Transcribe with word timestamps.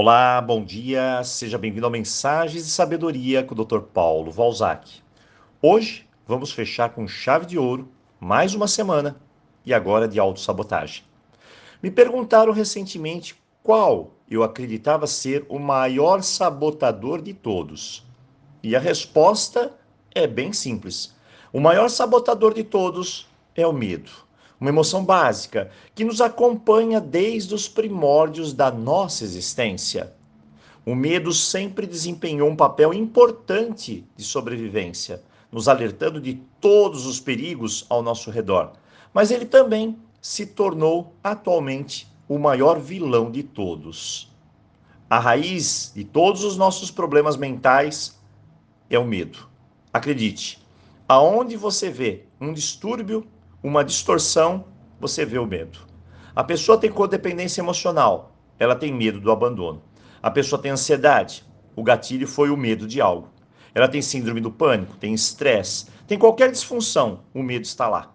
Olá, 0.00 0.40
bom 0.40 0.62
dia, 0.62 1.24
seja 1.24 1.58
bem-vindo 1.58 1.84
ao 1.84 1.90
Mensagens 1.90 2.64
de 2.64 2.70
Sabedoria 2.70 3.42
com 3.42 3.52
o 3.52 3.64
Dr. 3.64 3.80
Paulo 3.80 4.30
Valzac. 4.30 5.02
Hoje 5.60 6.06
vamos 6.24 6.52
fechar 6.52 6.90
com 6.90 7.08
chave 7.08 7.46
de 7.46 7.58
ouro 7.58 7.88
mais 8.20 8.54
uma 8.54 8.68
semana 8.68 9.20
e 9.66 9.74
agora 9.74 10.06
de 10.06 10.20
autossabotagem. 10.20 11.02
Me 11.82 11.90
perguntaram 11.90 12.52
recentemente 12.52 13.34
qual 13.60 14.12
eu 14.30 14.44
acreditava 14.44 15.04
ser 15.04 15.44
o 15.48 15.58
maior 15.58 16.22
sabotador 16.22 17.20
de 17.20 17.34
todos. 17.34 18.06
E 18.62 18.76
a 18.76 18.78
resposta 18.78 19.76
é 20.14 20.28
bem 20.28 20.52
simples. 20.52 21.12
O 21.52 21.58
maior 21.58 21.90
sabotador 21.90 22.54
de 22.54 22.62
todos 22.62 23.28
é 23.52 23.66
o 23.66 23.72
medo 23.72 24.27
uma 24.60 24.70
emoção 24.70 25.04
básica 25.04 25.70
que 25.94 26.04
nos 26.04 26.20
acompanha 26.20 27.00
desde 27.00 27.54
os 27.54 27.68
primórdios 27.68 28.52
da 28.52 28.70
nossa 28.70 29.24
existência. 29.24 30.12
O 30.84 30.94
medo 30.94 31.32
sempre 31.32 31.86
desempenhou 31.86 32.48
um 32.48 32.56
papel 32.56 32.92
importante 32.92 34.04
de 34.16 34.24
sobrevivência, 34.24 35.22
nos 35.52 35.68
alertando 35.68 36.20
de 36.20 36.34
todos 36.60 37.06
os 37.06 37.20
perigos 37.20 37.86
ao 37.88 38.02
nosso 38.02 38.30
redor. 38.30 38.72
Mas 39.12 39.30
ele 39.30 39.46
também 39.46 39.96
se 40.20 40.46
tornou 40.46 41.14
atualmente 41.22 42.08
o 42.28 42.38
maior 42.38 42.80
vilão 42.80 43.30
de 43.30 43.42
todos. 43.42 44.30
A 45.08 45.18
raiz 45.18 45.92
de 45.94 46.04
todos 46.04 46.44
os 46.44 46.56
nossos 46.56 46.90
problemas 46.90 47.36
mentais 47.36 48.18
é 48.90 48.98
o 48.98 49.04
medo. 49.04 49.48
Acredite, 49.92 50.62
aonde 51.08 51.56
você 51.56 51.88
vê 51.88 52.24
um 52.40 52.52
distúrbio 52.52 53.26
uma 53.62 53.84
distorção, 53.84 54.66
você 55.00 55.24
vê 55.24 55.38
o 55.38 55.46
medo. 55.46 55.80
A 56.34 56.44
pessoa 56.44 56.78
tem 56.78 56.90
codependência 56.90 57.60
emocional, 57.60 58.36
ela 58.58 58.76
tem 58.76 58.92
medo 58.92 59.20
do 59.20 59.30
abandono. 59.30 59.82
A 60.22 60.30
pessoa 60.30 60.60
tem 60.60 60.70
ansiedade, 60.70 61.44
o 61.74 61.82
gatilho 61.82 62.26
foi 62.26 62.50
o 62.50 62.56
medo 62.56 62.86
de 62.86 63.00
algo. 63.00 63.28
Ela 63.74 63.88
tem 63.88 64.02
síndrome 64.02 64.40
do 64.40 64.50
pânico, 64.50 64.96
tem 64.96 65.14
estresse, 65.14 65.86
tem 66.06 66.18
qualquer 66.18 66.50
disfunção, 66.50 67.20
o 67.34 67.42
medo 67.42 67.64
está 67.64 67.88
lá. 67.88 68.12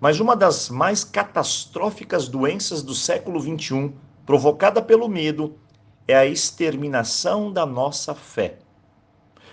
Mas 0.00 0.20
uma 0.20 0.36
das 0.36 0.68
mais 0.68 1.04
catastróficas 1.04 2.28
doenças 2.28 2.82
do 2.82 2.94
século 2.94 3.40
XXI, 3.40 3.92
provocada 4.24 4.82
pelo 4.82 5.08
medo, 5.08 5.58
é 6.06 6.16
a 6.16 6.26
exterminação 6.26 7.52
da 7.52 7.66
nossa 7.66 8.14
fé, 8.14 8.58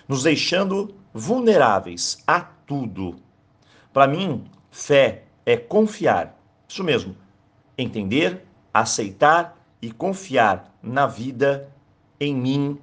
nos 0.07 0.23
deixando 0.23 0.93
vulneráveis 1.13 2.21
a 2.27 2.41
tudo. 2.41 3.15
Para 3.91 4.07
mim, 4.07 4.45
Fé 4.73 5.25
é 5.45 5.55
confiar. 5.55 6.35
Isso 6.67 6.83
mesmo. 6.83 7.15
Entender, 7.77 8.43
aceitar 8.73 9.55
e 9.79 9.91
confiar 9.91 10.75
na 10.81 11.05
vida, 11.05 11.71
em 12.19 12.33
mim 12.33 12.79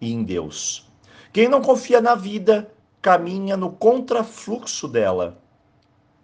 e 0.00 0.10
em 0.10 0.24
Deus. 0.24 0.90
Quem 1.34 1.46
não 1.46 1.60
confia 1.60 2.00
na 2.00 2.14
vida 2.14 2.72
caminha 3.02 3.58
no 3.58 3.70
contrafluxo 3.70 4.88
dela. 4.88 5.38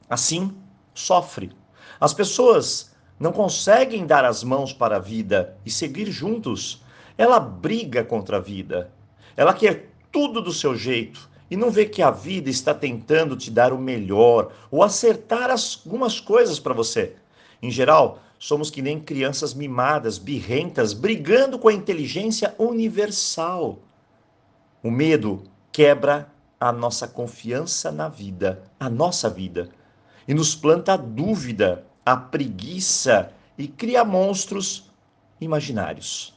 Assim, 0.08 0.56
sofre. 0.94 1.52
As 2.00 2.14
pessoas 2.14 2.96
não 3.18 3.30
conseguem 3.30 4.06
dar 4.06 4.24
as 4.24 4.42
mãos 4.42 4.72
para 4.72 4.96
a 4.96 5.00
vida 5.00 5.54
e 5.66 5.70
seguir 5.70 6.10
juntos. 6.10 6.82
Ela 7.18 7.38
briga 7.38 8.02
contra 8.02 8.38
a 8.38 8.41
vida. 8.41 8.91
Ela 9.36 9.52
quer 9.52 9.92
tudo 10.10 10.41
do 10.41 10.50
seu 10.50 10.74
jeito 10.74 11.28
e 11.51 11.56
não 11.56 11.70
vê 11.70 11.84
que 11.84 12.01
a 12.01 12.11
vida 12.11 12.48
está 12.48 12.73
tentando 12.73 13.37
te 13.37 13.51
dar 13.51 13.73
o 13.73 13.79
melhor 13.79 14.53
ou 14.70 14.83
acertar 14.83 15.51
algumas 15.51 16.20
coisas 16.20 16.61
para 16.61 16.73
você. 16.73 17.17
Em 17.61 17.70
geral, 17.70 18.20
somos 18.39 18.70
que 18.70 18.81
nem 18.81 19.01
crianças 19.01 19.53
mimadas, 19.53 20.17
birrentas, 20.17 20.93
brigando 20.93 21.59
com 21.59 21.69
a 21.69 21.73
inteligência 21.73 22.55
universal. 22.56 23.81
O 24.83 24.91
medo 24.91 25.43
quebra 25.73 26.33
a 26.59 26.73
nossa 26.73 27.09
confiança 27.09 27.91
na 27.91 28.09
vida, 28.09 28.62
a 28.78 28.89
nossa 28.89 29.28
vida, 29.28 29.69
e 30.28 30.33
nos 30.33 30.55
planta 30.55 30.94
a 30.94 30.97
dúvida, 30.97 31.84
a 32.06 32.16
preguiça 32.16 33.33
e 33.59 33.66
cria 33.66 34.05
monstros 34.05 34.91
imaginários. 35.41 36.34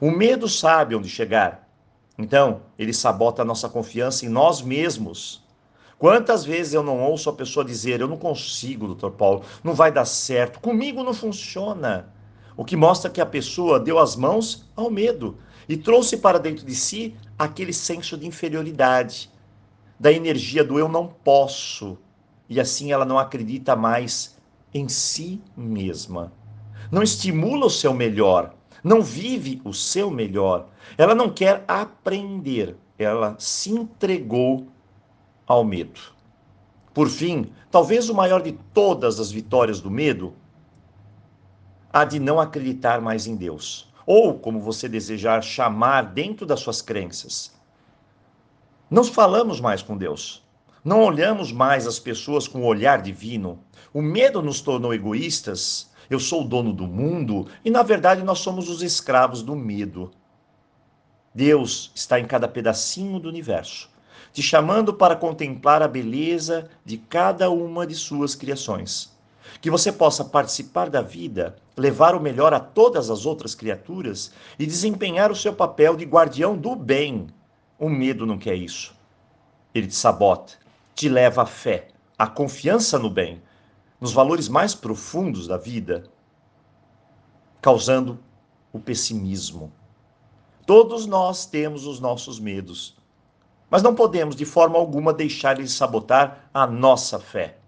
O 0.00 0.10
medo 0.10 0.48
sabe 0.48 0.94
onde 0.94 1.08
chegar 1.08 1.67
então, 2.18 2.62
ele 2.76 2.92
sabota 2.92 3.42
a 3.42 3.44
nossa 3.44 3.68
confiança 3.68 4.26
em 4.26 4.28
nós 4.28 4.60
mesmos. 4.60 5.40
Quantas 5.96 6.44
vezes 6.44 6.74
eu 6.74 6.82
não 6.82 7.00
ouço 7.00 7.30
a 7.30 7.32
pessoa 7.32 7.64
dizer: 7.64 8.00
Eu 8.00 8.08
não 8.08 8.16
consigo, 8.16 8.88
doutor 8.88 9.12
Paulo, 9.12 9.44
não 9.62 9.72
vai 9.72 9.92
dar 9.92 10.04
certo, 10.04 10.58
comigo 10.58 11.04
não 11.04 11.14
funciona. 11.14 12.12
O 12.56 12.64
que 12.64 12.76
mostra 12.76 13.08
que 13.08 13.20
a 13.20 13.26
pessoa 13.26 13.78
deu 13.78 14.00
as 14.00 14.16
mãos 14.16 14.68
ao 14.74 14.90
medo 14.90 15.38
e 15.68 15.76
trouxe 15.76 16.16
para 16.16 16.38
dentro 16.38 16.66
de 16.66 16.74
si 16.74 17.14
aquele 17.38 17.72
senso 17.72 18.16
de 18.16 18.26
inferioridade, 18.26 19.30
da 19.98 20.12
energia 20.12 20.64
do 20.64 20.76
eu 20.76 20.88
não 20.88 21.06
posso. 21.06 21.96
E 22.48 22.58
assim 22.58 22.90
ela 22.90 23.04
não 23.04 23.18
acredita 23.18 23.76
mais 23.76 24.36
em 24.74 24.88
si 24.88 25.40
mesma. 25.56 26.32
Não 26.90 27.02
estimula 27.02 27.66
o 27.66 27.70
seu 27.70 27.94
melhor, 27.94 28.54
não 28.82 29.02
vive 29.02 29.60
o 29.64 29.72
seu 29.72 30.10
melhor. 30.10 30.68
Ela 30.96 31.14
não 31.14 31.30
quer 31.30 31.64
aprender, 31.66 32.76
ela 32.98 33.36
se 33.38 33.70
entregou 33.70 34.66
ao 35.46 35.64
medo. 35.64 36.00
Por 36.92 37.08
fim, 37.08 37.52
talvez 37.70 38.08
o 38.08 38.14
maior 38.14 38.42
de 38.42 38.52
todas 38.74 39.20
as 39.20 39.30
vitórias 39.30 39.80
do 39.80 39.90
medo, 39.90 40.34
a 41.92 42.04
de 42.04 42.18
não 42.18 42.40
acreditar 42.40 43.00
mais 43.00 43.26
em 43.26 43.36
Deus, 43.36 43.92
ou 44.04 44.38
como 44.38 44.60
você 44.60 44.88
desejar 44.88 45.42
chamar 45.42 46.02
dentro 46.02 46.44
das 46.44 46.60
suas 46.60 46.82
crenças. 46.82 47.56
Não 48.90 49.04
falamos 49.04 49.60
mais 49.60 49.82
com 49.82 49.96
Deus. 49.96 50.42
Não 50.84 51.02
olhamos 51.02 51.52
mais 51.52 51.86
as 51.86 51.98
pessoas 51.98 52.48
com 52.48 52.62
o 52.62 52.66
olhar 52.66 53.02
divino. 53.02 53.58
O 53.92 54.00
medo 54.00 54.42
nos 54.42 54.60
tornou 54.60 54.94
egoístas 54.94 55.88
eu 56.10 56.18
sou 56.18 56.42
o 56.42 56.48
dono 56.48 56.72
do 56.72 56.86
mundo, 56.86 57.46
e 57.62 57.70
na 57.70 57.82
verdade 57.82 58.22
nós 58.22 58.38
somos 58.38 58.70
os 58.70 58.82
escravos 58.82 59.42
do 59.42 59.54
medo. 59.54 60.10
Deus 61.34 61.92
está 61.94 62.18
em 62.18 62.26
cada 62.26 62.48
pedacinho 62.48 63.20
do 63.20 63.28
universo, 63.28 63.90
te 64.32 64.40
chamando 64.40 64.94
para 64.94 65.14
contemplar 65.14 65.82
a 65.82 65.88
beleza 65.88 66.70
de 66.82 66.96
cada 66.96 67.50
uma 67.50 67.86
de 67.86 67.94
suas 67.94 68.34
criações. 68.34 69.12
Que 69.60 69.70
você 69.70 69.92
possa 69.92 70.24
participar 70.24 70.88
da 70.88 71.02
vida, 71.02 71.56
levar 71.76 72.14
o 72.14 72.20
melhor 72.20 72.54
a 72.54 72.60
todas 72.60 73.10
as 73.10 73.26
outras 73.26 73.54
criaturas 73.54 74.32
e 74.58 74.64
desempenhar 74.64 75.30
o 75.30 75.36
seu 75.36 75.52
papel 75.52 75.94
de 75.94 76.04
guardião 76.04 76.56
do 76.56 76.74
bem. 76.74 77.26
O 77.78 77.88
medo 77.88 78.24
não 78.24 78.38
quer 78.38 78.54
isso. 78.54 78.94
Ele 79.74 79.86
te 79.86 79.94
sabota, 79.94 80.54
te 80.98 81.08
leva 81.08 81.42
à 81.42 81.46
fé, 81.46 81.86
à 82.18 82.26
confiança 82.26 82.98
no 82.98 83.08
bem, 83.08 83.40
nos 84.00 84.12
valores 84.12 84.48
mais 84.48 84.74
profundos 84.74 85.46
da 85.46 85.56
vida, 85.56 86.10
causando 87.62 88.18
o 88.72 88.80
pessimismo. 88.80 89.72
Todos 90.66 91.06
nós 91.06 91.46
temos 91.46 91.86
os 91.86 92.00
nossos 92.00 92.40
medos, 92.40 92.96
mas 93.70 93.80
não 93.80 93.94
podemos 93.94 94.34
de 94.34 94.44
forma 94.44 94.76
alguma 94.76 95.12
deixar 95.12 95.56
eles 95.60 95.70
sabotar 95.70 96.50
a 96.52 96.66
nossa 96.66 97.20
fé 97.20 97.58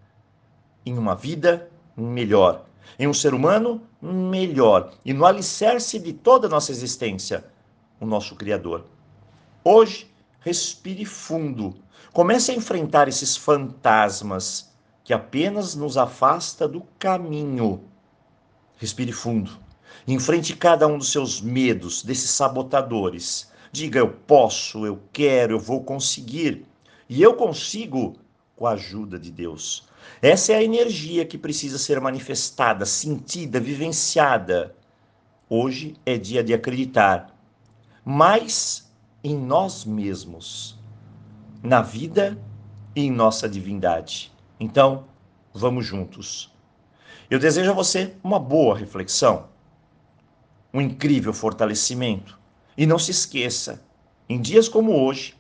em 0.84 0.98
uma 0.98 1.14
vida 1.14 1.70
melhor, 1.96 2.64
em 2.98 3.06
um 3.06 3.14
ser 3.14 3.32
humano 3.32 3.80
melhor 4.02 4.92
e 5.04 5.12
no 5.12 5.24
alicerce 5.24 6.00
de 6.00 6.12
toda 6.12 6.48
a 6.48 6.50
nossa 6.50 6.72
existência, 6.72 7.44
o 8.00 8.06
nosso 8.06 8.34
Criador. 8.34 8.86
Hoje, 9.62 10.12
respire 10.40 11.04
fundo, 11.04 11.76
comece 12.12 12.52
a 12.52 12.54
enfrentar 12.54 13.08
esses 13.08 13.36
fantasmas 13.36 14.70
que 15.04 15.12
apenas 15.12 15.74
nos 15.74 15.96
afasta 15.96 16.66
do 16.66 16.82
caminho. 16.98 17.84
Respire 18.76 19.12
fundo. 19.12 19.58
Enfrente 20.06 20.56
cada 20.56 20.86
um 20.86 20.98
dos 20.98 21.12
seus 21.12 21.40
medos, 21.40 22.02
desses 22.02 22.30
sabotadores. 22.30 23.50
Diga: 23.70 23.98
eu 23.98 24.08
posso, 24.08 24.86
eu 24.86 25.00
quero, 25.12 25.54
eu 25.54 25.60
vou 25.60 25.84
conseguir. 25.84 26.66
E 27.08 27.22
eu 27.22 27.34
consigo 27.34 28.16
com 28.56 28.66
a 28.66 28.72
ajuda 28.72 29.18
de 29.18 29.30
Deus. 29.30 29.88
Essa 30.22 30.52
é 30.52 30.56
a 30.56 30.62
energia 30.62 31.24
que 31.24 31.38
precisa 31.38 31.78
ser 31.78 32.00
manifestada, 32.00 32.86
sentida, 32.86 33.60
vivenciada. 33.60 34.74
Hoje 35.48 35.94
é 36.06 36.16
dia 36.16 36.42
de 36.42 36.54
acreditar 36.54 37.36
mais 38.04 38.90
em 39.22 39.36
nós 39.36 39.84
mesmos, 39.84 40.78
na 41.62 41.82
vida 41.82 42.38
e 42.94 43.02
em 43.02 43.10
nossa 43.10 43.48
divindade. 43.48 44.32
Então, 44.58 45.04
vamos 45.52 45.84
juntos. 45.84 46.52
Eu 47.30 47.38
desejo 47.38 47.70
a 47.70 47.74
você 47.74 48.14
uma 48.24 48.38
boa 48.38 48.76
reflexão, 48.76 49.48
um 50.72 50.80
incrível 50.80 51.32
fortalecimento. 51.32 52.38
E 52.76 52.86
não 52.86 52.98
se 52.98 53.10
esqueça, 53.10 53.82
em 54.28 54.40
dias 54.40 54.68
como 54.68 54.92
hoje, 54.92 55.34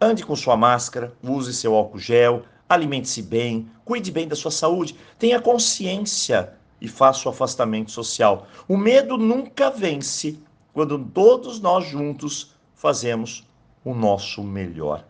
ande 0.00 0.24
com 0.24 0.36
sua 0.36 0.56
máscara, 0.56 1.14
use 1.22 1.54
seu 1.54 1.74
álcool 1.74 1.98
gel, 1.98 2.42
alimente-se 2.68 3.22
bem, 3.22 3.70
cuide 3.84 4.10
bem 4.10 4.28
da 4.28 4.36
sua 4.36 4.50
saúde, 4.50 4.96
tenha 5.18 5.40
consciência 5.40 6.54
e 6.80 6.88
faça 6.88 7.28
o 7.28 7.32
afastamento 7.32 7.90
social. 7.90 8.46
O 8.68 8.76
medo 8.76 9.16
nunca 9.16 9.70
vence 9.70 10.38
quando 10.72 10.98
todos 10.98 11.60
nós 11.60 11.86
juntos 11.86 12.54
fazemos 12.74 13.46
o 13.84 13.94
nosso 13.94 14.42
melhor. 14.42 15.04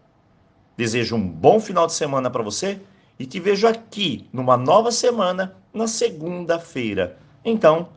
Desejo 0.76 1.16
um 1.16 1.28
bom 1.28 1.60
final 1.60 1.86
de 1.86 1.92
semana 1.92 2.28
para 2.30 2.42
você 2.42 2.80
e 3.18 3.26
te 3.26 3.38
vejo 3.38 3.66
aqui 3.66 4.28
numa 4.32 4.56
nova 4.56 4.90
semana 4.90 5.56
na 5.72 5.86
segunda-feira. 5.86 7.16
Então, 7.44 7.88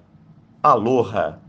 aloha! 0.61 1.39